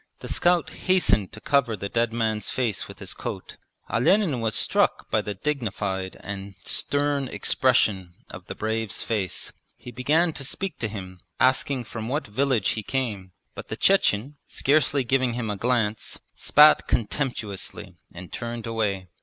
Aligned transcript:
The 0.21 0.27
scout 0.27 0.71
hastened 0.71 1.31
to 1.33 1.39
cover 1.39 1.77
the 1.77 1.87
dead 1.87 2.11
man's 2.11 2.49
face 2.49 2.87
with 2.87 2.97
his 2.97 3.13
coat. 3.13 3.57
Olenin 3.87 4.39
was 4.39 4.55
struck 4.55 5.11
by 5.11 5.21
the 5.21 5.35
dignified 5.35 6.17
and 6.21 6.55
stem 6.63 7.27
expression 7.27 8.15
of 8.27 8.47
the 8.47 8.55
brave's 8.55 9.03
face. 9.03 9.53
He 9.77 9.91
began 9.91 10.33
to 10.33 10.43
speak 10.43 10.79
to 10.79 10.87
him, 10.87 11.19
asking 11.39 11.83
from 11.83 12.07
what 12.07 12.25
village 12.25 12.69
he 12.69 12.81
came, 12.81 13.33
but 13.53 13.67
the 13.67 13.77
Chechen, 13.77 14.37
scarcely 14.47 15.03
giving 15.03 15.33
him 15.33 15.51
a 15.51 15.55
glance, 15.55 16.19
spat 16.33 16.87
contemptuously 16.87 17.97
and 18.11 18.33
turned 18.33 18.65
away. 18.65 19.05